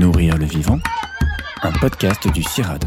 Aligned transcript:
Nourrir 0.00 0.36
le 0.38 0.44
vivant, 0.44 0.80
un 1.62 1.70
podcast 1.70 2.26
du 2.32 2.42
CIRAD. 2.42 2.84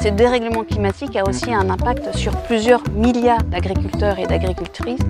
Ce 0.00 0.08
dérèglement 0.08 0.64
climatique 0.64 1.16
a 1.16 1.28
aussi 1.28 1.52
un 1.52 1.68
impact 1.68 2.16
sur 2.16 2.34
plusieurs 2.44 2.82
milliards 2.90 3.42
d'agriculteurs 3.44 4.18
et 4.18 4.26
d'agricultrices. 4.26 5.00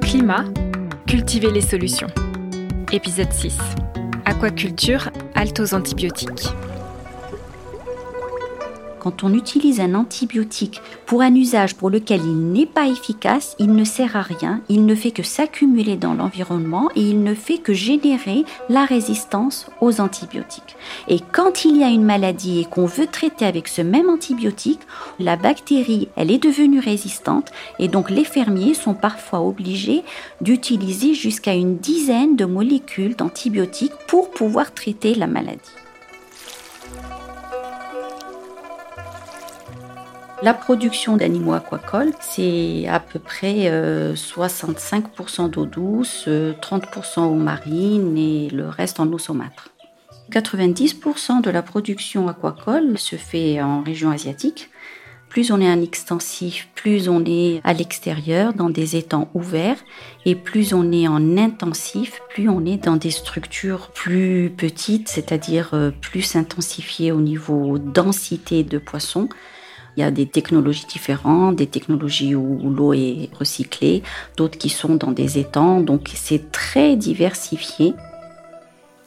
Climat, 0.00 0.44
cultiver 1.06 1.50
les 1.50 1.60
solutions. 1.60 2.08
Épisode 2.92 3.32
6. 3.32 3.58
Aquaculture, 4.24 5.10
halte 5.34 5.60
aux 5.60 5.74
antibiotiques 5.74 6.48
quand 9.04 9.22
on 9.22 9.34
utilise 9.34 9.80
un 9.80 9.94
antibiotique 9.94 10.80
pour 11.04 11.20
un 11.20 11.34
usage 11.34 11.74
pour 11.74 11.90
lequel 11.90 12.22
il 12.24 12.52
n'est 12.52 12.64
pas 12.64 12.88
efficace, 12.88 13.54
il 13.58 13.74
ne 13.74 13.84
sert 13.84 14.16
à 14.16 14.22
rien, 14.22 14.62
il 14.70 14.86
ne 14.86 14.94
fait 14.94 15.10
que 15.10 15.22
s'accumuler 15.22 15.96
dans 15.96 16.14
l'environnement 16.14 16.88
et 16.96 17.02
il 17.02 17.22
ne 17.22 17.34
fait 17.34 17.58
que 17.58 17.74
générer 17.74 18.46
la 18.70 18.86
résistance 18.86 19.66
aux 19.82 20.00
antibiotiques. 20.00 20.76
Et 21.08 21.18
quand 21.32 21.66
il 21.66 21.76
y 21.76 21.84
a 21.84 21.90
une 21.90 22.02
maladie 22.02 22.60
et 22.60 22.64
qu'on 22.64 22.86
veut 22.86 23.06
traiter 23.06 23.44
avec 23.44 23.68
ce 23.68 23.82
même 23.82 24.08
antibiotique, 24.08 24.80
la 25.20 25.36
bactérie, 25.36 26.08
elle 26.16 26.30
est 26.30 26.42
devenue 26.42 26.80
résistante 26.80 27.52
et 27.78 27.88
donc 27.88 28.08
les 28.08 28.24
fermiers 28.24 28.72
sont 28.72 28.94
parfois 28.94 29.42
obligés 29.42 30.02
d'utiliser 30.40 31.12
jusqu'à 31.12 31.52
une 31.52 31.76
dizaine 31.76 32.36
de 32.36 32.46
molécules 32.46 33.16
d'antibiotiques 33.16 33.92
pour 34.08 34.30
pouvoir 34.30 34.72
traiter 34.72 35.14
la 35.14 35.26
maladie. 35.26 35.83
La 40.44 40.52
production 40.52 41.16
d'animaux 41.16 41.54
aquacoles, 41.54 42.12
c'est 42.20 42.86
à 42.86 43.00
peu 43.00 43.18
près 43.18 43.70
65% 44.12 45.46
euh, 45.46 45.48
d'eau 45.48 45.64
douce, 45.64 46.28
30% 46.28 46.28
euh, 46.28 47.22
eau 47.22 47.34
marine 47.34 48.18
et 48.18 48.50
le 48.50 48.68
reste 48.68 49.00
en 49.00 49.10
eau 49.10 49.16
saumâtre. 49.16 49.70
90% 50.30 51.40
de 51.40 51.48
la 51.48 51.62
production 51.62 52.28
aquacole 52.28 52.98
se 52.98 53.16
fait 53.16 53.62
en 53.62 53.82
région 53.82 54.10
asiatique. 54.10 54.68
Plus 55.30 55.50
on 55.50 55.62
est 55.62 55.72
en 55.72 55.80
extensif, 55.80 56.68
plus 56.74 57.08
on 57.08 57.24
est 57.24 57.62
à 57.64 57.72
l'extérieur, 57.72 58.52
dans 58.52 58.68
des 58.68 58.96
étangs 58.96 59.30
ouverts, 59.32 59.82
et 60.26 60.34
plus 60.34 60.74
on 60.74 60.92
est 60.92 61.08
en 61.08 61.38
intensif, 61.38 62.20
plus 62.28 62.50
on 62.50 62.66
est 62.66 62.84
dans 62.84 62.96
des 62.96 63.12
structures 63.12 63.88
plus 63.92 64.52
petites, 64.54 65.08
c'est-à-dire 65.08 65.70
euh, 65.72 65.90
plus 65.90 66.36
intensifiées 66.36 67.12
au 67.12 67.22
niveau 67.22 67.78
densité 67.78 68.62
de 68.62 68.76
poissons. 68.76 69.30
Il 69.96 70.00
y 70.00 70.02
a 70.02 70.10
des 70.10 70.26
technologies 70.26 70.86
différentes, 70.86 71.56
des 71.56 71.66
technologies 71.66 72.34
où 72.34 72.70
l'eau 72.70 72.92
est 72.92 73.28
recyclée, 73.38 74.02
d'autres 74.36 74.58
qui 74.58 74.68
sont 74.68 74.96
dans 74.96 75.12
des 75.12 75.38
étangs, 75.38 75.80
donc 75.80 76.10
c'est 76.14 76.50
très 76.50 76.96
diversifié. 76.96 77.94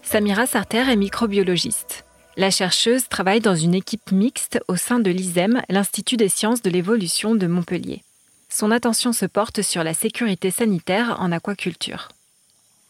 Samira 0.02 0.46
Sarter 0.46 0.90
est 0.90 0.96
microbiologiste. 0.96 2.06
La 2.38 2.52
chercheuse 2.52 3.10
travaille 3.10 3.42
dans 3.42 3.56
une 3.56 3.74
équipe 3.74 4.12
mixte 4.12 4.60
au 4.68 4.76
sein 4.76 5.00
de 5.00 5.10
l'ISEM, 5.10 5.62
l'Institut 5.70 6.18
des 6.18 6.30
sciences 6.30 6.62
de 6.62 6.70
l'évolution 6.70 7.36
de 7.36 7.48
Montpellier. 7.48 8.04
Son 8.48 8.72
attention 8.72 9.12
se 9.12 9.26
porte 9.26 9.62
sur 9.62 9.84
la 9.84 9.94
sécurité 9.94 10.52
sanitaire 10.52 11.18
en 11.20 11.32
aquaculture. 11.32 12.10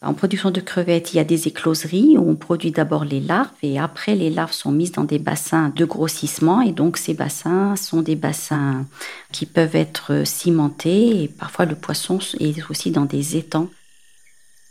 En 0.04 0.14
production 0.14 0.52
de 0.52 0.62
crevettes, 0.62 1.14
il 1.14 1.18
y 1.18 1.20
a 1.20 1.24
des 1.24 1.48
écloseries 1.48 2.20
où 2.20 2.30
on 2.30 2.36
produit 2.36 2.70
d'abord 2.70 3.04
les 3.04 3.20
larves 3.20 3.50
et 3.64 3.80
après 3.80 4.14
les 4.14 4.30
larves 4.30 4.52
sont 4.52 4.72
mises 4.72 4.92
dans 4.92 5.04
des 5.04 5.18
bassins 5.18 5.70
de 5.76 5.86
grossissement 5.86 6.62
et 6.62 6.72
donc 6.72 6.98
ces 6.98 7.16
bassins 7.16 7.76
sont 7.76 8.04
des 8.04 8.16
bassins 8.16 8.86
qui 9.32 9.48
peuvent 9.48 9.76
être 9.76 10.22
cimentés 10.24 11.24
et 11.24 11.28
parfois 11.28 11.66
le 11.66 11.74
poisson 11.74 12.20
est 12.40 12.70
aussi 12.70 12.92
dans 12.92 13.06
des 13.06 13.38
étangs. 13.38 13.70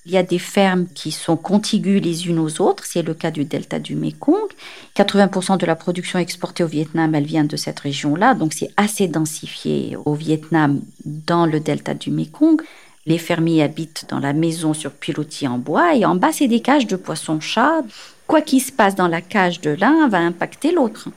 Il 0.04 0.12
y 0.12 0.16
a 0.16 0.22
des 0.22 0.38
fermes 0.38 0.86
qui 0.94 1.10
sont 1.10 1.36
contiguës 1.36 2.00
les 2.00 2.28
unes 2.28 2.38
aux 2.38 2.60
autres, 2.60 2.84
c'est 2.86 3.02
le 3.02 3.12
cas 3.12 3.32
du 3.32 3.44
delta 3.44 3.80
du 3.80 3.96
Mekong. 3.96 4.48
80% 4.94 5.58
de 5.58 5.66
la 5.66 5.74
production 5.74 6.20
exportée 6.20 6.62
au 6.62 6.68
Vietnam, 6.68 7.12
elle 7.16 7.26
vient 7.26 7.42
de 7.42 7.56
cette 7.56 7.80
région-là, 7.80 8.34
donc 8.34 8.52
c'est 8.52 8.70
assez 8.76 9.08
densifié 9.08 9.96
au 10.04 10.14
Vietnam 10.14 10.80
dans 11.04 11.46
le 11.46 11.58
delta 11.58 11.94
du 11.94 12.12
Mekong. 12.12 12.62
Les 13.06 13.18
fermiers 13.18 13.62
habitent 13.62 14.06
dans 14.08 14.18
la 14.18 14.32
maison 14.32 14.74
sur 14.74 14.90
pilotis 14.90 15.46
en 15.46 15.58
bois 15.58 15.94
et 15.94 16.04
en 16.04 16.16
bas, 16.16 16.32
c'est 16.32 16.48
des 16.48 16.60
cages 16.60 16.88
de 16.88 16.96
poissons-chats. 16.96 17.82
Quoi 18.26 18.40
qu'il 18.40 18.60
se 18.60 18.72
passe 18.72 18.96
dans 18.96 19.06
la 19.06 19.20
cage 19.20 19.60
de 19.60 19.70
l'un 19.70 20.08
va 20.08 20.18
impacter 20.18 20.72
l'autre. 20.72 21.08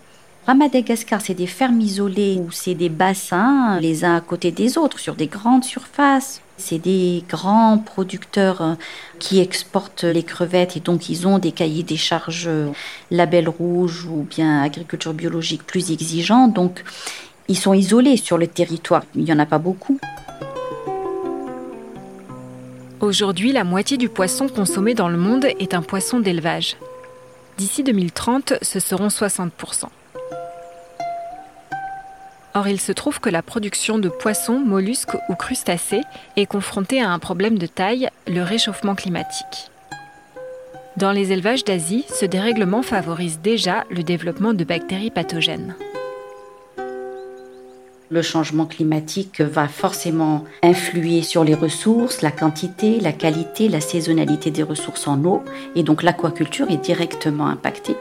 À 0.46 0.54
Madagascar, 0.54 1.22
c'est 1.22 1.34
des 1.34 1.48
fermes 1.48 1.82
isolées 1.82 2.40
où 2.40 2.52
c'est 2.52 2.76
des 2.76 2.90
bassins 2.90 3.80
les 3.80 4.06
uns 4.06 4.16
à 4.16 4.22
côté 4.22 4.52
des 4.52 4.78
autres 4.78 5.00
sur 5.00 5.16
des 5.16 5.28
grandes 5.28 5.64
surfaces. 5.64 6.42
C'est 6.58 6.78
des 6.78 7.24
grands 7.28 7.78
producteurs 7.78 8.62
euh, 8.62 8.74
qui 9.18 9.40
exportent 9.40 10.04
les 10.04 10.24
crevettes 10.24 10.76
et 10.76 10.82
donc 10.82 11.10
ils 11.10 11.26
ont 11.28 11.40
des 11.40 11.52
cahiers 11.54 11.84
des 11.84 11.98
charges 11.98 12.48
euh, 12.48 12.70
label 13.12 13.48
rouge 13.48 14.06
ou 14.06 14.28
bien 14.30 14.62
agriculture 14.62 15.14
biologique 15.14 15.66
plus 15.66 15.92
exigeants. 15.92 16.48
Donc 16.48 16.84
ils 17.48 17.58
sont 17.58 17.74
isolés 17.74 18.18
sur 18.18 18.38
le 18.38 18.48
territoire. 18.48 19.04
Il 19.16 19.24
n'y 19.24 19.34
en 19.34 19.40
a 19.40 19.46
pas 19.46 19.60
beaucoup. 19.60 20.00
Aujourd'hui, 23.02 23.54
la 23.54 23.64
moitié 23.64 23.96
du 23.96 24.10
poisson 24.10 24.50
consommé 24.50 24.94
dans 24.94 25.08
le 25.08 25.18
monde 25.18 25.46
est 25.46 25.74
un 25.74 25.82
poisson 25.82 26.20
d'élevage. 26.20 26.76
D'ici 27.58 27.82
2030, 27.82 28.56
ce 28.62 28.80
seront 28.82 29.08
60%. 29.08 29.86
Or, 32.56 32.68
il 32.68 32.82
se 32.82 32.92
trouve 32.92 33.22
que 33.22 33.30
la 33.30 33.42
production 33.42 34.00
de 34.00 34.10
poissons, 34.10 34.60
mollusques 34.60 35.16
ou 35.30 35.36
crustacés 35.36 36.02
est 36.36 36.46
confrontée 36.46 37.02
à 37.02 37.10
un 37.10 37.20
problème 37.20 37.58
de 37.58 37.68
taille, 37.68 38.10
le 38.28 38.42
réchauffement 38.42 38.96
climatique. 38.96 39.72
Dans 40.98 41.14
les 41.14 41.32
élevages 41.32 41.64
d'Asie, 41.64 42.04
ce 42.10 42.26
dérèglement 42.26 42.82
favorise 42.82 43.40
déjà 43.40 43.86
le 43.90 44.04
développement 44.04 44.54
de 44.54 44.66
bactéries 44.66 45.12
pathogènes. 45.12 45.74
Le 48.12 48.24
changement 48.24 48.66
climatique 48.66 49.40
va 49.40 49.68
forcément 49.68 50.44
influer 50.64 51.22
sur 51.22 51.44
les 51.44 51.54
ressources, 51.54 52.24
la 52.24 52.32
quantité, 52.32 53.00
la 53.00 53.12
qualité, 53.12 53.70
la 53.70 53.82
saisonnalité 53.82 54.50
des 54.50 54.64
ressources 54.64 55.08
en 55.08 55.24
eau, 55.26 55.44
et 55.76 55.84
donc 55.84 56.02
l'aquaculture 56.02 56.72
est 56.72 56.84
directement 56.84 57.48
impactée. 57.48 57.96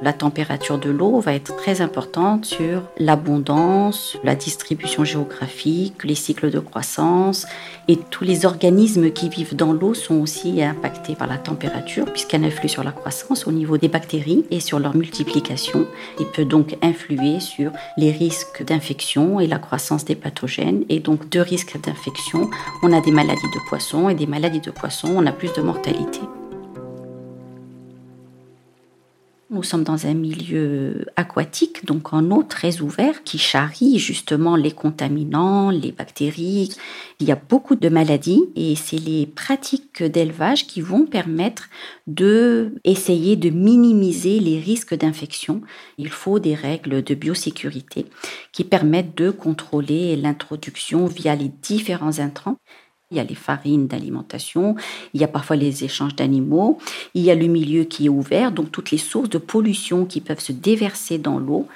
La 0.00 0.12
température 0.12 0.78
de 0.78 0.90
l'eau 0.90 1.18
va 1.18 1.34
être 1.34 1.56
très 1.56 1.80
importante 1.80 2.44
sur 2.44 2.82
l'abondance, 2.98 4.16
la 4.22 4.36
distribution 4.36 5.04
géographique, 5.04 6.04
les 6.04 6.14
cycles 6.14 6.52
de 6.52 6.60
croissance 6.60 7.46
et 7.88 7.96
tous 7.96 8.22
les 8.22 8.46
organismes 8.46 9.10
qui 9.10 9.28
vivent 9.28 9.56
dans 9.56 9.72
l'eau 9.72 9.94
sont 9.94 10.20
aussi 10.20 10.62
impactés 10.62 11.16
par 11.16 11.26
la 11.26 11.36
température 11.36 12.04
puisqu'elle 12.04 12.44
influe 12.44 12.68
sur 12.68 12.84
la 12.84 12.92
croissance 12.92 13.48
au 13.48 13.50
niveau 13.50 13.76
des 13.76 13.88
bactéries 13.88 14.44
et 14.52 14.60
sur 14.60 14.78
leur 14.78 14.94
multiplication 14.94 15.84
et 16.20 16.24
peut 16.24 16.44
donc 16.44 16.76
influer 16.80 17.40
sur 17.40 17.72
les 17.96 18.12
risques 18.12 18.62
d'infection 18.64 19.40
et 19.40 19.48
la 19.48 19.58
croissance 19.58 20.04
des 20.04 20.14
pathogènes 20.14 20.84
et 20.88 21.00
donc 21.00 21.28
deux 21.28 21.42
risques 21.42 21.80
d'infection, 21.80 22.50
on 22.84 22.92
a 22.92 23.00
des 23.00 23.10
maladies 23.10 23.50
de 23.52 23.68
poissons 23.68 24.08
et 24.08 24.14
des 24.14 24.26
maladies 24.28 24.60
de 24.60 24.70
poissons, 24.70 25.12
on 25.16 25.26
a 25.26 25.32
plus 25.32 25.52
de 25.54 25.60
mortalité. 25.60 26.20
Nous 29.50 29.62
sommes 29.62 29.82
dans 29.82 30.06
un 30.06 30.12
milieu 30.12 31.06
aquatique, 31.16 31.86
donc 31.86 32.12
en 32.12 32.30
eau 32.30 32.42
très 32.42 32.82
ouvert, 32.82 33.24
qui 33.24 33.38
charrie 33.38 33.98
justement 33.98 34.56
les 34.56 34.72
contaminants, 34.72 35.70
les 35.70 35.90
bactéries. 35.90 36.76
Il 37.18 37.26
y 37.26 37.32
a 37.32 37.40
beaucoup 37.48 37.74
de 37.74 37.88
maladies 37.88 38.44
et 38.56 38.76
c'est 38.76 38.98
les 38.98 39.24
pratiques 39.24 40.02
d'élevage 40.02 40.66
qui 40.66 40.82
vont 40.82 41.06
permettre 41.06 41.70
de 42.06 42.74
essayer 42.84 43.36
de 43.36 43.48
minimiser 43.48 44.38
les 44.38 44.60
risques 44.60 44.94
d'infection. 44.94 45.62
Il 45.96 46.10
faut 46.10 46.38
des 46.38 46.54
règles 46.54 47.02
de 47.02 47.14
biosécurité 47.14 48.04
qui 48.52 48.64
permettent 48.64 49.16
de 49.16 49.30
contrôler 49.30 50.14
l'introduction 50.16 51.06
via 51.06 51.34
les 51.34 51.50
différents 51.62 52.18
intrants. 52.18 52.58
Il 53.10 53.16
y 53.16 53.20
a 53.20 53.24
les 53.24 53.34
farines 53.34 53.86
d'alimentation, 53.86 54.76
il 55.14 55.20
y 55.22 55.24
a 55.24 55.28
parfois 55.28 55.56
les 55.56 55.82
échanges 55.82 56.14
d'animaux, 56.14 56.76
il 57.14 57.22
y 57.22 57.30
a 57.30 57.34
le 57.34 57.46
milieu 57.46 57.84
qui 57.84 58.04
est 58.04 58.10
ouvert, 58.10 58.52
donc 58.52 58.70
toutes 58.70 58.90
les 58.90 58.98
sources 58.98 59.30
de 59.30 59.38
pollution 59.38 60.04
qui 60.04 60.20
peuvent 60.20 60.40
se 60.40 60.52
déverser 60.52 61.16
dans 61.16 61.38
l'eau. 61.38 61.66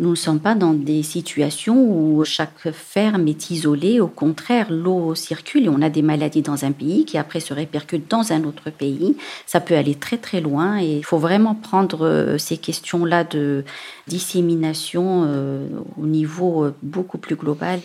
Nous 0.00 0.10
ne 0.10 0.14
sommes 0.16 0.40
pas 0.40 0.56
dans 0.56 0.74
des 0.74 1.04
situations 1.04 1.76
où 1.76 2.24
chaque 2.24 2.72
ferme 2.72 3.28
est 3.28 3.50
isolée. 3.50 4.00
Au 4.00 4.08
contraire, 4.08 4.72
l'eau 4.72 5.14
circule 5.14 5.66
et 5.66 5.68
on 5.68 5.80
a 5.80 5.90
des 5.90 6.02
maladies 6.02 6.42
dans 6.42 6.64
un 6.64 6.72
pays 6.72 7.04
qui 7.04 7.18
après 7.18 7.38
se 7.38 7.54
répercutent 7.54 8.10
dans 8.10 8.32
un 8.32 8.42
autre 8.42 8.70
pays. 8.70 9.16
Ça 9.46 9.60
peut 9.60 9.76
aller 9.76 9.94
très 9.94 10.16
très 10.16 10.40
loin 10.40 10.80
et 10.80 10.96
il 10.96 11.04
faut 11.04 11.18
vraiment 11.18 11.54
prendre 11.54 12.04
euh, 12.04 12.36
ces 12.36 12.56
questions-là 12.56 13.22
de 13.22 13.62
dissémination 14.08 15.24
euh, 15.24 15.68
au 16.00 16.06
niveau 16.06 16.64
euh, 16.64 16.74
beaucoup 16.82 17.18
plus 17.18 17.36
global. 17.36 17.78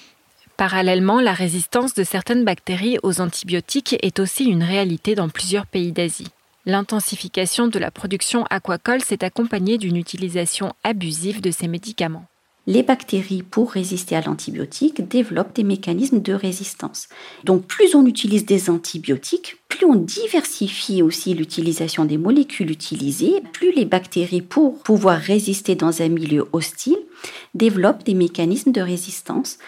Parallèlement, 0.58 1.20
la 1.20 1.34
résistance 1.34 1.94
de 1.96 2.06
certaines 2.06 2.46
bactéries 2.46 2.98
aux 3.04 3.20
antibiotiques 3.20 3.98
est 4.02 4.20
aussi 4.20 4.46
une 4.46 4.64
réalité 4.64 5.14
dans 5.14 5.28
plusieurs 5.28 5.66
pays 5.68 5.92
d'Asie. 5.92 6.30
L'intensification 6.66 7.68
de 7.68 7.78
la 7.78 7.92
production 7.92 8.46
aquacole 8.50 9.02
s'est 9.02 9.26
accompagnée 9.26 9.78
d'une 9.78 9.98
utilisation 9.98 10.72
abusive 10.84 11.42
de 11.42 11.52
ces 11.52 11.68
médicaments. 11.68 12.26
les 12.68 12.82
bactéries, 12.82 13.44
pour 13.44 13.74
résister 13.74 14.16
à 14.16 14.22
l'antibiotique, 14.22 15.08
développent 15.08 15.56
des 15.56 15.64
mécanismes 15.64 16.20
de 16.20 16.34
résistance. 16.34 17.10
Donc 17.44 17.68
plus 17.68 17.94
on 17.94 18.08
utilise 18.08 18.44
des 18.44 18.72
antibiotiques, 18.72 19.58
plus 19.70 19.86
on 19.86 19.94
diversifie 19.94 21.04
aussi 21.04 21.36
l'utilisation 21.36 22.06
des 22.06 22.18
molécules 22.18 22.72
utilisées, 22.72 23.44
plus 23.54 23.72
les 23.72 23.86
bactéries, 23.86 24.42
pour 24.42 24.82
pouvoir 24.82 25.20
résister 25.20 25.76
dans 25.76 26.02
un 26.02 26.10
milieu 26.10 26.48
hostile, 26.54 26.98
développent 27.54 28.04
des 28.04 28.16
mécanismes 28.16 28.72
de 28.72 28.82
résistance 28.82 29.60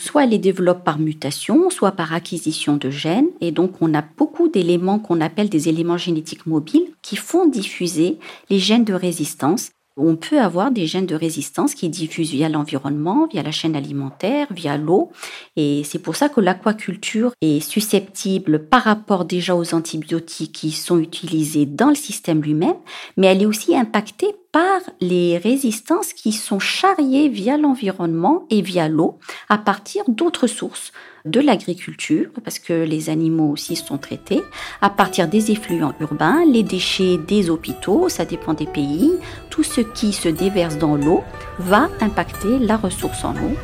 soit 0.00 0.24
elles 0.24 0.30
les 0.30 0.38
développent 0.38 0.84
par 0.84 0.98
mutation, 0.98 1.70
soit 1.70 1.92
par 1.92 2.12
acquisition 2.12 2.76
de 2.76 2.90
gènes. 2.90 3.28
Et 3.40 3.50
donc, 3.50 3.80
on 3.80 3.94
a 3.94 4.02
beaucoup 4.02 4.48
d'éléments 4.48 4.98
qu'on 4.98 5.20
appelle 5.20 5.48
des 5.48 5.68
éléments 5.68 5.98
génétiques 5.98 6.46
mobiles 6.46 6.90
qui 7.02 7.16
font 7.16 7.46
diffuser 7.46 8.18
les 8.50 8.58
gènes 8.58 8.84
de 8.84 8.94
résistance 8.94 9.70
on 9.96 10.16
peut 10.16 10.38
avoir 10.38 10.70
des 10.70 10.86
gènes 10.86 11.06
de 11.06 11.14
résistance 11.14 11.74
qui 11.74 11.88
diffusent 11.88 12.32
via 12.32 12.50
l'environnement, 12.50 13.26
via 13.32 13.42
la 13.42 13.50
chaîne 13.50 13.74
alimentaire, 13.74 14.46
via 14.50 14.76
l'eau. 14.76 15.10
Et 15.56 15.82
c'est 15.84 15.98
pour 15.98 16.16
ça 16.16 16.28
que 16.28 16.40
l'aquaculture 16.40 17.32
est 17.40 17.60
susceptible 17.60 18.66
par 18.66 18.82
rapport 18.82 19.24
déjà 19.24 19.56
aux 19.56 19.74
antibiotiques 19.74 20.52
qui 20.52 20.70
sont 20.70 20.98
utilisés 20.98 21.64
dans 21.64 21.88
le 21.88 21.94
système 21.94 22.42
lui-même, 22.42 22.76
mais 23.16 23.28
elle 23.28 23.42
est 23.42 23.46
aussi 23.46 23.74
impactée 23.74 24.34
par 24.52 24.80
les 25.00 25.38
résistances 25.38 26.12
qui 26.12 26.32
sont 26.32 26.58
charriées 26.58 27.28
via 27.28 27.56
l'environnement 27.56 28.44
et 28.50 28.62
via 28.62 28.88
l'eau 28.88 29.18
à 29.48 29.58
partir 29.58 30.04
d'autres 30.08 30.46
sources 30.46 30.92
de 31.24 31.40
l'agriculture, 31.40 32.28
parce 32.44 32.58
que 32.58 32.84
les 32.84 33.10
animaux 33.10 33.50
aussi 33.50 33.76
sont 33.76 33.98
traités, 33.98 34.42
à 34.80 34.90
partir 34.90 35.28
des 35.28 35.50
effluents 35.50 35.94
urbains, 36.00 36.44
les 36.46 36.62
déchets 36.62 37.18
des 37.18 37.50
hôpitaux, 37.50 38.08
ça 38.08 38.24
dépend 38.24 38.54
des 38.54 38.66
pays, 38.66 39.12
tout 39.50 39.64
ce 39.64 39.80
qui 39.80 40.12
se 40.12 40.28
déverse 40.28 40.78
dans 40.78 40.96
l'eau 40.96 41.22
va 41.58 41.88
impacter 42.00 42.58
la 42.60 42.76
ressource 42.76 43.24
en 43.24 43.34
eau. 43.34 43.56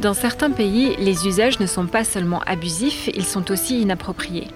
Dans 0.00 0.14
certains 0.14 0.52
pays, 0.52 0.94
les 0.98 1.26
usages 1.26 1.58
ne 1.58 1.66
sont 1.66 1.86
pas 1.86 2.04
seulement 2.04 2.40
abusifs, 2.46 3.10
ils 3.14 3.24
sont 3.24 3.50
aussi 3.50 3.80
inappropriés. 3.80 4.46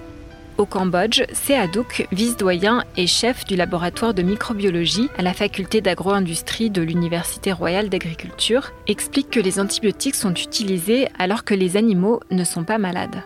Au 0.59 0.67
Cambodge, 0.67 1.23
Seadouk, 1.33 2.07
vice-doyen 2.11 2.83
et 2.95 3.07
chef 3.07 3.43
du 3.45 3.55
laboratoire 3.55 4.13
de 4.13 4.21
microbiologie 4.21 5.09
à 5.17 5.23
la 5.23 5.33
faculté 5.33 5.81
d'agro-industrie 5.81 6.69
de 6.69 6.83
l'Université 6.83 7.51
royale 7.51 7.89
d'agriculture, 7.89 8.71
explique 8.85 9.31
que 9.31 9.39
les 9.39 9.59
antibiotiques 9.59 10.13
sont 10.13 10.33
utilisés 10.33 11.07
alors 11.17 11.43
que 11.43 11.55
les 11.55 11.75
animaux 11.75 12.19
ne 12.29 12.43
sont 12.43 12.63
pas 12.63 12.77
malades. 12.77 13.23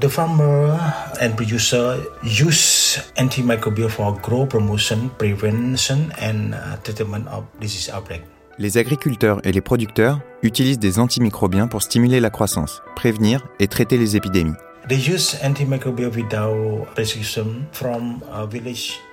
The 0.00 0.08
farmer 0.08 0.72
and 1.20 1.32
producer 1.36 1.96
use 2.24 2.98
antimicrobial 3.18 3.90
for 3.90 4.18
growth 4.20 4.48
promotion, 4.48 5.10
prevention 5.18 6.08
and 6.20 6.52
uh, 6.54 6.76
treatment 6.82 7.26
of 7.30 7.44
disease 7.60 7.90
outbreak. 7.94 8.22
Les 8.58 8.78
agriculteurs 8.78 9.40
et 9.44 9.52
les 9.52 9.60
producteurs 9.60 10.20
utilisent 10.42 10.78
des 10.78 10.98
antimicrobiens 10.98 11.68
pour 11.68 11.82
stimuler 11.82 12.20
la 12.20 12.30
croissance, 12.30 12.80
prévenir 12.96 13.46
et 13.60 13.68
traiter 13.68 13.98
les 13.98 14.16
épidémies. 14.16 14.54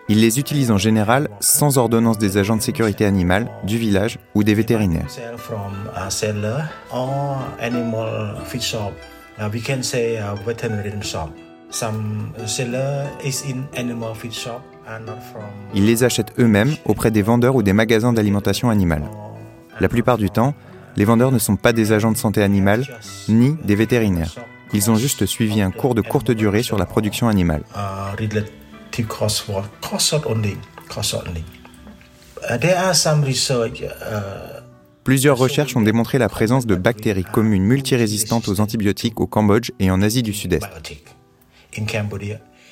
Ils 0.08 0.20
les 0.20 0.40
utilisent 0.40 0.70
en 0.70 0.78
général 0.78 1.30
sans 1.40 1.80
ordonnance 1.80 2.20
des 2.20 2.38
agents 2.38 2.58
de 2.58 2.62
sécurité 2.62 3.06
animale, 3.06 3.50
du 3.64 3.80
village 3.80 4.20
ou 4.36 4.44
des 4.44 4.54
vétérinaires. 4.54 5.08
Ils 15.74 15.86
les 15.86 16.04
achètent 16.04 16.34
eux-mêmes 16.38 16.76
auprès 16.86 17.10
des 17.10 17.24
vendeurs 17.24 17.56
ou 17.56 17.64
des 17.64 17.74
magasins 17.74 18.14
d'alimentation 18.14 18.70
animale. 18.70 19.10
La 19.80 19.90
plupart 19.90 20.20
du 20.20 20.30
temps, 20.30 20.54
les 20.98 21.06
vendeurs 21.06 21.32
ne 21.32 21.40
sont 21.40 21.56
pas 21.56 21.74
des 21.74 21.92
agents 21.94 22.12
de 22.12 22.18
santé 22.18 22.44
animale 22.44 22.86
ni 23.28 23.58
des 23.64 23.74
vétérinaires. 23.74 24.36
Ils 24.74 24.90
ont 24.90 24.96
juste 24.96 25.26
suivi 25.26 25.62
un 25.62 25.72
cours 25.72 25.96
de 25.96 26.02
courte 26.02 26.32
durée 26.32 26.64
sur 26.64 26.78
la 26.78 26.86
production 26.86 27.28
animale. 27.28 27.64
Plusieurs 35.04 35.38
recherches 35.38 35.76
ont 35.76 35.82
démontré 35.82 36.18
la 36.18 36.30
présence 36.30 36.66
de 36.66 36.76
bactéries 36.76 37.24
communes 37.24 37.64
multirésistantes 37.64 38.48
aux 38.48 38.60
antibiotiques 38.60 39.20
au 39.20 39.28
Cambodge 39.28 39.72
et 39.80 39.92
en 39.92 40.02
Asie 40.02 40.24
du 40.24 40.34
Sud-Est. 40.34 40.66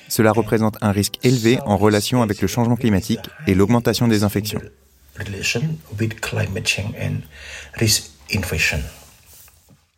Cela 0.08 0.32
représente 0.32 0.76
un 0.80 0.92
risque 0.92 1.18
élevé 1.22 1.58
en 1.64 1.76
relation 1.76 2.22
avec 2.22 2.42
le 2.42 2.48
changement 2.48 2.76
climatique 2.76 3.20
et 3.46 3.54
l'augmentation 3.54 4.08
des 4.08 4.24
infections. 4.24 4.60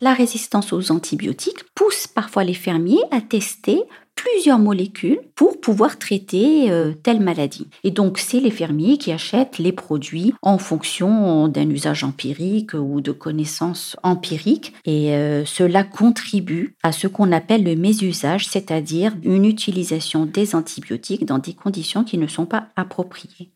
La 0.01 0.13
résistance 0.13 0.73
aux 0.73 0.91
antibiotiques 0.91 1.63
pousse 1.73 2.07
parfois 2.07 2.43
les 2.43 2.53
fermiers 2.53 3.03
à 3.11 3.21
tester 3.21 3.81
plusieurs 4.15 4.59
molécules 4.59 5.19
pour 5.35 5.61
pouvoir 5.61 5.97
traiter 5.99 6.71
euh, 6.71 6.93
telle 6.93 7.21
maladie. 7.21 7.67
Et 7.83 7.91
donc, 7.91 8.17
c'est 8.17 8.39
les 8.39 8.51
fermiers 8.51 8.97
qui 8.97 9.11
achètent 9.11 9.57
les 9.57 9.71
produits 9.71 10.33
en 10.41 10.57
fonction 10.57 11.47
d'un 11.47 11.69
usage 11.69 12.03
empirique 12.03 12.73
ou 12.73 13.01
de 13.01 13.11
connaissances 13.11 13.95
empiriques. 14.03 14.73
Et 14.85 15.13
euh, 15.13 15.45
cela 15.45 15.83
contribue 15.83 16.75
à 16.83 16.91
ce 16.91 17.07
qu'on 17.07 17.31
appelle 17.31 17.63
le 17.63 17.75
mésusage, 17.75 18.47
c'est-à-dire 18.47 19.13
une 19.23 19.45
utilisation 19.45 20.25
des 20.25 20.55
antibiotiques 20.55 21.25
dans 21.25 21.39
des 21.39 21.53
conditions 21.53 22.03
qui 22.03 22.17
ne 22.17 22.27
sont 22.27 22.45
pas 22.45 22.67
appropriées. 22.75 23.54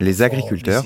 Les 0.00 0.22
agriculteurs 0.22 0.84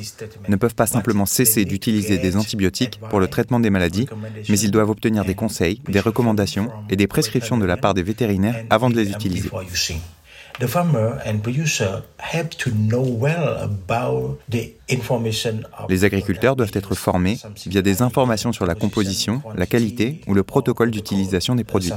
ne 0.49 0.57
peuvent 0.57 0.75
pas 0.75 0.87
simplement 0.87 1.27
cesser 1.27 1.65
d'utiliser 1.65 2.19
des 2.19 2.37
antibiotiques 2.37 3.01
pour 3.11 3.21
le 3.21 3.29
traitement 3.29 3.61
des 3.61 3.71
maladies, 3.71 4.07
mais 4.49 4.59
ils 4.59 4.71
doivent 4.71 4.91
obtenir 4.91 5.25
des 5.25 5.35
conseils, 5.35 5.81
des 5.89 6.01
recommandations 6.01 6.71
et 6.91 6.97
des 6.97 7.07
prescriptions 7.07 7.59
de 7.59 7.67
la 7.67 7.77
part 7.77 7.95
des 7.95 8.03
vétérinaires 8.03 8.65
avant 8.71 8.91
de 8.91 8.97
les 8.97 9.11
utiliser. 9.11 9.51
Les 15.89 16.05
agriculteurs 16.05 16.57
doivent 16.57 16.71
être 16.73 16.95
formés 16.95 17.39
via 17.67 17.83
des 17.83 18.03
informations 18.03 18.53
sur 18.53 18.67
la 18.67 18.75
composition, 18.75 19.43
la 19.55 19.67
qualité 19.67 20.23
ou 20.27 20.35
le 20.35 20.43
protocole 20.43 20.91
d'utilisation 20.91 21.55
des 21.55 21.65
produits. 21.65 21.93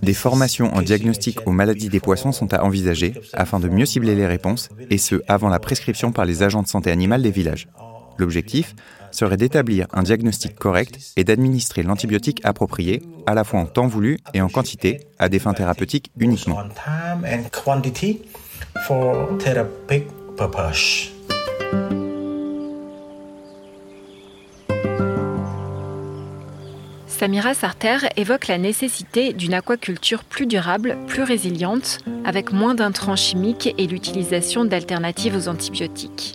Des 0.00 0.14
formations 0.14 0.72
en 0.74 0.82
diagnostic 0.82 1.46
aux 1.46 1.50
maladies 1.50 1.88
des 1.88 2.00
poissons 2.00 2.32
sont 2.32 2.54
à 2.54 2.62
envisager 2.62 3.14
afin 3.32 3.58
de 3.58 3.68
mieux 3.68 3.84
cibler 3.84 4.14
les 4.14 4.26
réponses, 4.26 4.68
et 4.90 4.98
ce 4.98 5.22
avant 5.26 5.48
la 5.48 5.58
prescription 5.58 6.12
par 6.12 6.24
les 6.24 6.42
agents 6.42 6.62
de 6.62 6.68
santé 6.68 6.90
animale 6.90 7.22
des 7.22 7.32
villages. 7.32 7.68
L'objectif 8.18 8.74
serait 9.10 9.36
d'établir 9.36 9.86
un 9.92 10.02
diagnostic 10.02 10.54
correct 10.54 10.98
et 11.16 11.24
d'administrer 11.24 11.82
l'antibiotique 11.82 12.40
approprié, 12.44 13.02
à 13.26 13.34
la 13.34 13.44
fois 13.44 13.60
en 13.60 13.66
temps 13.66 13.86
voulu 13.88 14.18
et 14.34 14.40
en 14.40 14.48
quantité, 14.48 15.00
à 15.18 15.28
des 15.28 15.38
fins 15.38 15.54
thérapeutiques 15.54 16.12
uniquement. 16.18 16.62
Samira 27.22 27.54
Sarter 27.54 27.98
évoque 28.16 28.48
la 28.48 28.58
nécessité 28.58 29.32
d'une 29.32 29.54
aquaculture 29.54 30.24
plus 30.24 30.46
durable, 30.46 30.98
plus 31.06 31.22
résiliente, 31.22 31.98
avec 32.24 32.52
moins 32.52 32.74
d'intrants 32.74 33.14
chimiques 33.14 33.72
et 33.78 33.86
l'utilisation 33.86 34.64
d'alternatives 34.64 35.36
aux 35.36 35.46
antibiotiques. 35.46 36.34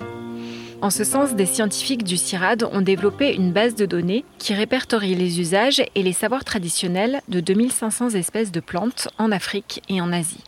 En 0.82 0.90
ce 0.90 1.04
sens, 1.04 1.36
des 1.36 1.46
scientifiques 1.46 2.06
du 2.06 2.16
CIRAD 2.16 2.64
ont 2.72 2.80
développé 2.80 3.36
une 3.36 3.52
base 3.52 3.76
de 3.76 3.86
données 3.86 4.24
qui 4.38 4.54
répertorie 4.54 5.16
les 5.16 5.42
usages 5.42 5.84
et 5.94 6.04
les 6.04 6.14
savoirs 6.14 6.46
traditionnels 6.46 7.20
de 7.28 7.42
2500 7.42 8.12
espèces 8.12 8.54
de 8.54 8.62
plantes 8.62 9.10
en 9.18 9.34
Afrique 9.34 9.82
et 9.90 10.00
en 10.00 10.14
Asie. 10.14 10.46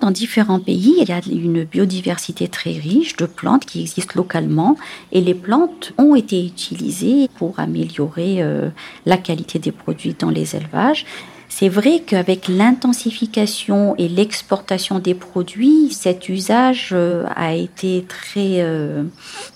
Dans 0.00 0.10
différents 0.10 0.60
pays, 0.60 0.94
il 1.00 1.08
y 1.08 1.12
a 1.12 1.20
une 1.26 1.64
biodiversité 1.64 2.48
très 2.48 2.72
riche 2.72 3.16
de 3.16 3.24
plantes 3.24 3.64
qui 3.64 3.80
existent 3.80 4.12
localement 4.16 4.76
et 5.10 5.22
les 5.22 5.34
plantes 5.34 5.94
ont 5.96 6.14
été 6.14 6.44
utilisées 6.44 7.28
pour 7.38 7.58
améliorer 7.58 8.42
euh, 8.42 8.68
la 9.06 9.16
qualité 9.16 9.58
des 9.58 9.72
produits 9.72 10.14
dans 10.18 10.30
les 10.30 10.54
élevages. 10.54 11.06
C'est 11.48 11.70
vrai 11.70 12.02
qu'avec 12.06 12.48
l'intensification 12.48 13.94
et 13.96 14.08
l'exportation 14.08 14.98
des 14.98 15.14
produits, 15.14 15.90
cet 15.90 16.28
usage 16.28 16.90
euh, 16.92 17.24
a 17.34 17.54
été 17.54 18.04
très 18.06 18.60
euh, 18.60 19.04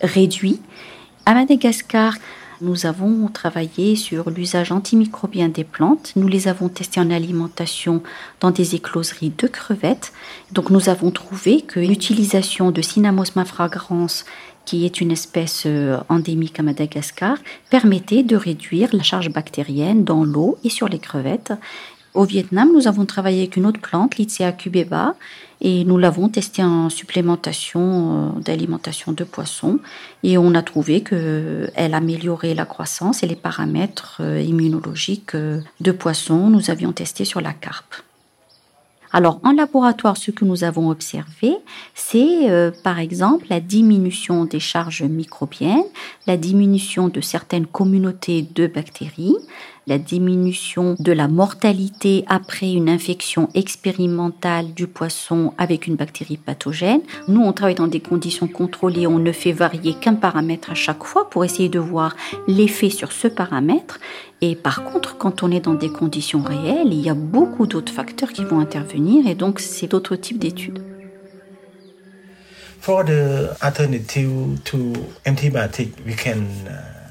réduit. 0.00 0.61
À 1.26 1.35
Madagascar, 1.35 2.14
nous 2.61 2.87
avons 2.87 3.29
travaillé 3.29 3.97
sur 3.97 4.31
l'usage 4.31 4.73
antimicrobien 4.73 5.49
des 5.49 5.64
plantes. 5.64 6.12
Nous 6.17 6.29
les 6.29 6.49
avons 6.49 6.69
testés 6.69 7.00
en 7.00 7.11
alimentation 7.11 8.02
dans 8.40 8.50
des 8.50 8.75
écloseries 8.75 9.33
de 9.37 9.47
crevettes. 9.47 10.12
Donc 10.52 10.71
nous 10.71 10.88
avons 10.88 11.11
trouvé 11.11 11.62
que 11.62 11.81
l'utilisation 11.81 12.71
de 12.71 12.83
Cinnamosma 12.83 13.45
fragrans 13.45 14.07
qui 14.64 14.85
est 14.85 15.00
une 15.00 15.11
espèce 15.11 15.64
euh, 15.67 15.99
endémique 16.09 16.61
à 16.61 16.62
Madagascar, 16.62 17.38
permettait 17.71 18.23
de 18.23 18.37
réduire 18.37 18.90
la 18.93 19.02
charge 19.02 19.31
bactérienne 19.31 20.05
dans 20.05 20.23
l'eau 20.23 20.59
et 20.62 20.71
sur 20.71 20.88
les 20.88 20.99
crevettes. 20.99 21.52
Au 22.12 22.25
Vietnam, 22.25 22.71
nous 22.75 22.88
avons 22.88 23.07
travaillé 23.07 23.43
avec 23.43 23.57
une 23.57 23.67
autre 23.67 23.81
plante, 23.81 24.17
Lycea 24.17 24.50
cubeba, 24.50 25.14
et 25.61 25.85
nous 25.85 25.97
l'avons 25.97 26.29
testé 26.29 26.62
en 26.64 26.88
supplémentation 26.88 28.35
euh, 28.37 28.40
d'alimentation 28.40 29.12
de 29.12 29.23
poissons 29.25 29.79
et 30.23 30.37
on 30.38 30.55
a 30.55 30.62
trouvé 30.62 31.02
qu'elle 31.02 31.95
améliorait 31.95 32.55
la 32.55 32.64
croissance 32.64 33.23
et 33.23 33.26
les 33.26 33.37
paramètres 33.37 34.19
euh, 34.21 34.40
immunologiques 34.40 35.37
de 35.37 35.93
poissons. 35.93 36.49
Nous 36.49 36.71
avions 36.71 36.93
testé 36.93 37.25
sur 37.25 37.40
la 37.40 37.52
carpe. 37.52 37.95
Alors 39.12 39.40
en 39.43 39.52
laboratoire, 39.52 40.17
ce 40.17 40.31
que 40.31 40.45
nous 40.45 40.62
avons 40.62 40.88
observé, 40.88 41.57
c'est 41.95 42.49
euh, 42.49 42.71
par 42.85 43.00
exemple 43.00 43.47
la 43.50 43.61
diminution 43.61 44.45
des 44.45 44.61
charges 44.61 45.02
microbiennes, 45.02 45.85
la 46.26 46.37
diminution 46.37 47.09
de 47.09 47.21
certaines 47.21 47.67
communautés 47.67 48.43
de 48.43 48.69
bactéries, 48.69 49.37
la 49.90 49.99
diminution 49.99 50.94
de 51.00 51.11
la 51.11 51.26
mortalité 51.26 52.25
après 52.28 52.73
une 52.73 52.88
infection 52.88 53.49
expérimentale 53.54 54.73
du 54.73 54.87
poisson 54.87 55.52
avec 55.59 55.88
une 55.88 55.97
bactérie 55.97 56.37
pathogène. 56.37 57.00
Nous, 57.26 57.40
on 57.40 57.52
travaille 57.52 57.75
dans 57.75 57.88
des 57.88 57.99
conditions 57.99 58.47
contrôlées, 58.47 59.09
on 59.09 59.18
ne 59.18 59.32
fait 59.32 59.50
varier 59.50 59.94
qu'un 59.94 60.14
paramètre 60.14 60.70
à 60.70 60.75
chaque 60.75 61.02
fois 61.02 61.28
pour 61.28 61.44
essayer 61.44 61.68
de 61.68 61.80
voir 61.80 62.14
l'effet 62.47 62.88
sur 62.88 63.11
ce 63.11 63.26
paramètre. 63.26 63.99
Et 64.40 64.54
par 64.54 64.85
contre, 64.85 65.18
quand 65.18 65.42
on 65.42 65.50
est 65.50 65.64
dans 65.64 65.75
des 65.75 65.90
conditions 65.90 66.40
réelles, 66.40 66.92
il 66.92 67.00
y 67.00 67.11
a 67.11 67.14
beaucoup 67.14 67.66
d'autres 67.66 67.92
facteurs 67.92 68.32
qui 68.32 68.44
vont 68.44 68.61
intervenir 68.61 69.26
et 69.26 69.35
donc 69.35 69.59
c'est 69.59 69.88
d'autres 69.88 70.14
types 70.14 70.38
d'études. 70.38 70.85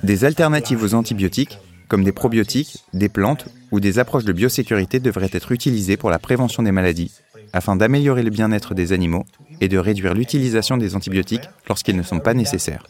Des 0.02 0.24
alternatives 0.24 0.82
aux 0.82 0.94
antibiotiques 0.94 1.60
comme 1.90 2.04
des 2.04 2.14
probiotiques, 2.14 2.86
des 2.94 3.10
plantes 3.10 3.48
ou 3.72 3.80
des 3.82 4.00
approches 4.00 4.24
de 4.24 4.32
biosécurité 4.32 5.00
devraient 5.00 5.32
être 5.34 5.52
utilisées 5.52 5.98
pour 5.98 6.12
la 6.12 6.20
prévention 6.20 6.64
des 6.64 6.72
maladies, 6.72 7.12
afin 7.52 7.76
d'améliorer 7.76 8.24
le 8.24 8.30
bien-être 8.30 8.74
des 8.74 8.94
animaux 8.94 9.26
et 9.60 9.68
de 9.68 9.78
réduire 9.78 10.14
l'utilisation 10.14 10.78
des 10.78 10.96
antibiotiques 10.96 11.50
lorsqu'ils 11.68 11.98
ne 11.98 12.04
sont 12.04 12.20
pas 12.20 12.34
nécessaires. 12.34 12.84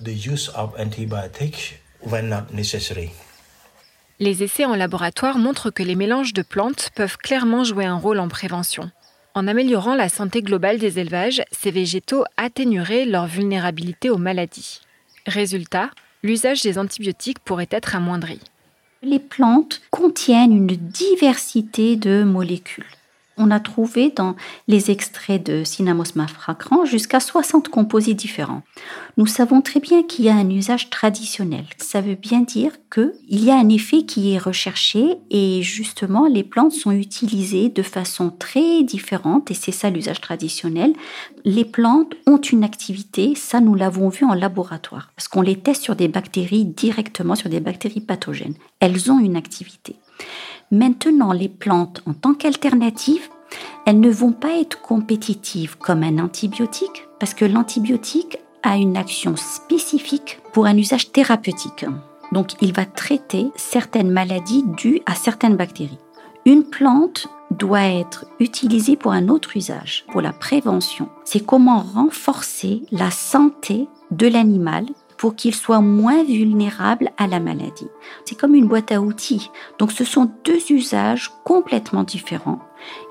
Les 4.22 4.44
essais 4.44 4.66
en 4.66 4.76
laboratoire 4.76 5.38
montrent 5.38 5.72
que 5.72 5.84
les 5.84 5.96
mélanges 5.96 6.34
de 6.34 6.42
plantes 6.42 6.90
peuvent 6.94 7.18
clairement 7.18 7.64
jouer 7.64 7.86
un 7.86 7.96
rôle 7.96 8.20
en 8.20 8.28
prévention. 8.28 8.92
En 9.34 9.48
améliorant 9.48 9.96
la 9.96 10.10
santé 10.10 10.42
globale 10.42 10.78
des 10.78 11.00
élevages, 11.00 11.42
ces 11.52 11.72
végétaux 11.72 12.26
atténueraient 12.36 13.06
leur 13.06 13.28
vulnérabilité 13.28 14.10
aux 14.10 14.18
maladies. 14.18 14.82
Résultat, 15.26 15.90
l'usage 16.22 16.62
des 16.64 16.78
antibiotiques 16.78 17.40
pourrait 17.40 17.70
être 17.72 17.96
amoindri. 17.96 18.42
Les 19.02 19.20
plantes 19.20 19.82
contiennent 19.92 20.52
une 20.52 20.68
diversité 20.68 21.96
de 21.96 22.24
molécules 22.24 22.99
on 23.40 23.52
a 23.52 23.60
trouvé 23.60 24.12
dans 24.16 24.36
les 24.68 24.92
extraits 24.92 25.44
de 25.44 25.64
Cinnamosma 25.64 26.28
fragrant 26.28 26.86
jusqu'à 26.86 27.20
60 27.20 27.70
composés 27.70 28.14
différents. 28.14 28.62
Nous 29.18 29.26
savons 29.26 29.62
très 29.62 29.80
bien 29.80 30.04
qu'il 30.04 30.26
y 30.26 30.30
a 30.30 30.36
un 30.36 30.50
usage 30.50 30.90
traditionnel. 30.90 31.66
Ça 31.78 32.02
veut 32.02 32.16
bien 32.16 32.42
dire 32.42 32.74
qu'il 32.94 33.14
y 33.44 33.50
a 33.50 33.56
un 33.58 33.70
effet 33.70 34.04
qui 34.04 34.34
est 34.34 34.38
recherché 34.38 35.16
et 35.32 35.64
justement 35.64 36.28
les 36.28 36.44
plantes 36.44 36.74
sont 36.74 36.92
utilisées 36.92 37.70
de 37.70 37.82
façon 37.84 38.30
très 38.30 38.84
différente 38.84 39.50
et 39.50 39.54
c'est 39.54 39.72
ça 39.72 39.90
l'usage 39.90 40.22
traditionnel. 40.22 40.94
Les 41.46 41.66
plantes 41.66 42.14
ont 42.28 42.38
une 42.42 42.64
activité, 42.64 43.34
ça 43.36 43.62
nous 43.62 43.76
l'avons 43.76 44.10
vu 44.10 44.26
en 44.26 44.34
laboratoire 44.34 45.12
parce 45.16 45.28
qu'on 45.30 45.42
les 45.42 45.56
teste 45.56 45.84
sur 45.84 45.96
des 45.96 46.10
bactéries 46.10 46.66
directement, 46.66 47.36
sur 47.36 47.50
des 47.50 47.62
bactéries 47.62 48.02
pathogènes. 48.02 48.56
Elles 48.82 49.12
ont 49.12 49.20
une 49.20 49.38
activité. 49.38 49.96
Maintenant, 50.72 51.32
les 51.32 51.50
plantes, 51.50 52.04
en 52.06 52.14
tant 52.14 52.36
qu'alternative, 52.36 53.28
elles 53.88 54.00
ne 54.00 54.12
vont 54.12 54.34
pas 54.34 54.60
être 54.60 54.82
compétitives 54.82 55.78
comme 55.80 56.04
un 56.04 56.20
antibiotique, 56.20 57.08
parce 57.20 57.34
que 57.34 57.46
l'antibiotique 57.46 58.38
a 58.62 58.78
une 58.78 58.96
action 58.96 59.36
spécifique 59.36 60.40
pour 60.54 60.68
un 60.68 60.78
usage 60.78 61.12
thérapeutique. 61.12 61.86
Donc, 62.32 62.54
il 62.62 62.74
va 62.74 62.86
traiter 62.86 63.48
certaines 63.56 64.12
maladies 64.12 64.64
dues 64.78 65.02
à 65.08 65.16
certaines 65.16 65.56
bactéries. 65.56 65.98
Une 66.46 66.64
plante 66.64 67.28
doit 67.50 67.86
être 67.86 68.26
utilisée 68.40 68.96
pour 68.96 69.12
un 69.12 69.28
autre 69.28 69.58
usage, 69.58 70.06
pour 70.12 70.22
la 70.22 70.34
prévention. 70.34 71.10
C'est 71.26 71.44
comment 71.44 71.80
renforcer 71.80 72.84
la 72.92 73.10
santé 73.10 73.88
de 74.12 74.28
l'animal 74.28 74.86
pour 75.20 75.36
qu'il 75.36 75.54
soit 75.54 75.82
moins 75.82 76.24
vulnérable 76.24 77.12
à 77.18 77.28
la 77.28 77.42
maladie. 77.42 77.90
C'est 78.24 78.40
comme 78.40 78.56
une 78.56 78.70
boîte 78.70 78.94
à 78.94 79.02
outils. 79.02 79.52
Donc 79.78 79.92
ce 79.92 80.06
sont 80.06 80.32
deux 80.46 80.72
usages 80.72 81.30
complètement 81.44 82.04
différents. 82.04 82.60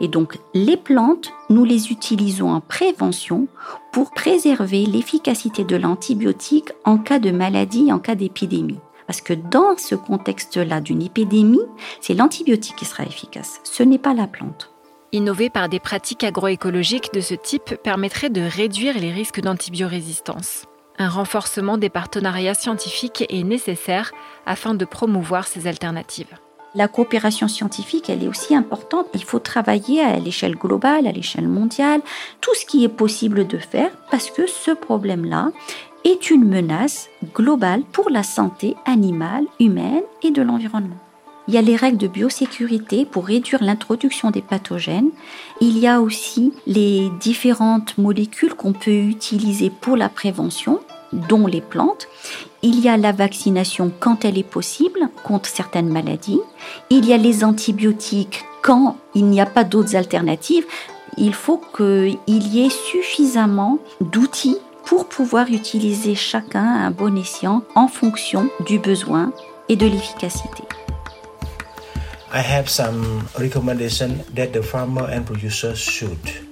Et 0.00 0.09
donc 0.09 0.38
les 0.55 0.79
plantes, 0.79 1.31
nous 1.50 1.65
les 1.65 1.93
utilisons 1.93 2.50
en 2.50 2.62
prévention 2.62 3.47
pour 3.93 4.12
préserver 4.12 4.87
l'efficacité 4.87 5.65
de 5.65 5.77
l'antibiotique 5.77 6.71
en 6.85 6.97
cas 6.97 7.19
de 7.19 7.31
maladie, 7.31 7.93
en 7.93 7.99
cas 7.99 8.15
d'épidémie. 8.15 8.81
Parce 9.07 9.21
que 9.21 9.35
dans 9.35 9.77
ce 9.77 9.95
contexte-là 9.95 10.81
d'une 10.81 11.03
épidémie, 11.03 11.61
c'est 12.00 12.15
l'antibiotique 12.15 12.77
qui 12.77 12.85
sera 12.87 13.05
efficace, 13.05 13.61
ce 13.65 13.83
n'est 13.83 13.99
pas 13.99 14.15
la 14.15 14.27
plante. 14.27 14.73
Innover 15.12 15.50
par 15.50 15.69
des 15.69 15.81
pratiques 15.81 16.25
agroécologiques 16.25 17.12
de 17.12 17.21
ce 17.21 17.35
type 17.35 17.77
permettrait 17.83 18.31
de 18.31 18.43
réduire 18.43 18.99
les 18.99 19.12
risques 19.12 19.41
d'antibiorésistance. 19.41 20.67
Un 21.00 21.09
renforcement 21.09 21.78
des 21.78 21.90
partenariats 21.90 22.55
scientifiques 22.55 23.25
est 23.28 23.45
nécessaire 23.45 24.11
afin 24.47 24.75
de 24.75 24.85
promouvoir 24.85 25.47
ces 25.47 25.69
alternatives. 25.69 26.37
La 26.75 26.88
coopération 26.88 27.47
scientifique, 27.47 28.11
elle 28.11 28.25
est 28.25 28.28
aussi 28.28 28.55
importante. 28.55 29.07
Il 29.14 29.25
faut 29.25 29.38
travailler 29.38 30.00
à 30.00 30.19
l'échelle 30.19 30.57
globale, 30.57 31.07
à 31.07 31.12
l'échelle 31.12 31.49
mondiale, 31.49 32.00
tout 32.40 32.55
ce 32.55 32.67
qui 32.67 32.85
est 32.85 32.88
possible 32.88 33.47
de 33.47 33.59
faire 33.59 33.90
parce 34.11 34.31
que 34.31 34.47
ce 34.49 34.73
problème-là 34.73 35.52
est 36.05 36.31
une 36.31 36.45
menace 36.45 37.09
globale 37.35 37.83
pour 37.93 38.11
la 38.11 38.23
santé 38.23 38.76
animale, 38.85 39.45
humaine 39.61 40.02
et 40.23 40.31
de 40.33 40.43
l'environnement. 40.43 40.99
Il 41.49 41.55
y 41.55 41.57
a 41.57 41.62
les 41.62 41.76
règles 41.76 41.97
de 41.97 42.09
biosécurité 42.09 43.07
pour 43.07 43.26
réduire 43.26 43.64
l'introduction 43.64 44.31
des 44.31 44.43
pathogènes. 44.43 45.09
Il 45.62 45.78
y 45.78 45.87
a 45.87 46.02
aussi 46.02 46.52
les 46.67 47.11
différentes 47.21 47.97
molécules 47.97 48.55
qu'on 48.55 48.75
peut 48.75 48.90
utiliser 48.90 49.71
pour 49.71 49.97
la 49.97 50.11
prévention 50.11 50.81
dont 51.14 51.47
les 51.47 51.62
plantes. 51.62 52.07
Il 52.61 52.81
y 52.81 52.88
a 52.90 52.99
la 52.99 53.12
vaccination 53.12 53.90
quand 53.99 54.26
elle 54.26 54.37
est 54.37 54.43
possible 54.43 55.09
contre 55.25 55.49
certaines 55.49 55.88
maladies. 55.88 56.40
Il 56.90 57.07
y 57.07 57.14
a 57.14 57.17
les 57.17 57.43
antibiotiques 57.45 58.45
quand 58.61 58.99
il 59.14 59.25
n'y 59.25 59.40
a 59.40 59.47
pas 59.47 59.64
d'autres 59.64 59.97
alternatives. 59.97 60.67
Il 61.17 61.33
faut 61.33 61.62
qu'il 61.75 62.19
y 62.26 62.67
ait 62.67 62.71
suffisamment 62.93 63.78
d'outils 64.02 64.59
pour 64.85 65.07
pouvoir 65.07 65.49
utiliser 65.50 66.14
chacun 66.14 66.64
un 66.64 66.90
bon 66.90 67.17
escient 67.17 67.62
en 67.75 67.88
fonction 67.88 68.50
du 68.67 68.78
besoin 68.78 69.33
et 69.71 69.76
de 69.76 69.87
l'efficacité. 69.87 70.64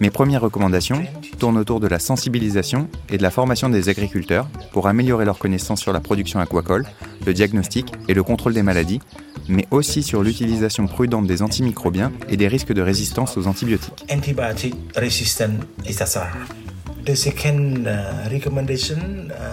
Mes 0.00 0.10
premières 0.10 0.40
recommandations 0.40 1.02
tournent 1.38 1.58
autour 1.58 1.80
de 1.80 1.86
la 1.86 1.98
sensibilisation 1.98 2.88
et 3.10 3.18
de 3.18 3.22
la 3.22 3.30
formation 3.30 3.68
des 3.68 3.90
agriculteurs 3.90 4.48
pour 4.72 4.88
améliorer 4.88 5.26
leurs 5.26 5.38
connaissances 5.38 5.82
sur 5.82 5.92
la 5.92 6.00
production 6.00 6.40
aquacole, 6.40 6.86
le 7.26 7.34
diagnostic 7.34 7.92
et 8.08 8.14
le 8.14 8.22
contrôle 8.22 8.54
des 8.54 8.62
maladies, 8.62 9.00
mais 9.48 9.66
aussi 9.70 10.02
sur 10.02 10.22
l'utilisation 10.22 10.86
prudente 10.86 11.26
des 11.26 11.42
antimicrobiens 11.42 12.10
et 12.30 12.38
des 12.38 12.48
risques 12.48 12.72
de 12.72 12.80
résistance 12.80 13.36
aux 13.36 13.46
antibiotiques. 13.46 14.06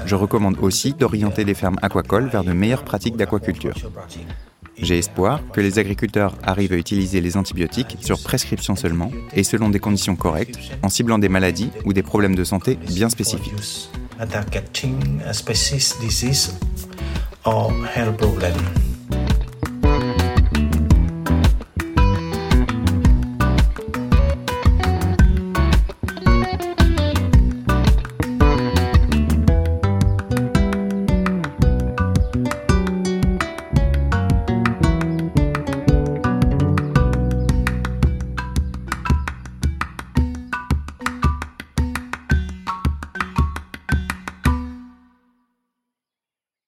Je 0.06 0.16
recommande 0.16 0.58
aussi 0.62 0.94
d'orienter 0.94 1.44
les 1.44 1.54
fermes 1.54 1.78
aquacoles 1.82 2.28
vers 2.28 2.44
de 2.44 2.54
meilleures 2.54 2.86
pratiques 2.86 3.18
d'aquaculture. 3.18 3.76
J'ai 4.84 4.98
espoir 4.98 5.40
que 5.54 5.62
les 5.62 5.80
agriculteurs 5.80 6.36
arrivent 6.44 6.74
à 6.74 6.76
utiliser 6.76 7.22
les 7.22 7.38
antibiotiques 7.38 7.96
sur 8.02 8.22
prescription 8.22 8.76
seulement 8.76 9.12
et 9.34 9.44
selon 9.44 9.70
des 9.70 9.80
conditions 9.80 10.18
correctes, 10.18 10.60
en 10.82 10.90
ciblant 10.90 11.20
des 11.20 11.30
maladies 11.30 11.72
ou 11.86 11.94
des 11.94 12.04
problèmes 12.04 12.36
de 12.36 12.44
santé 12.44 12.76
bien 12.76 13.08
spécifiques. 13.08 13.54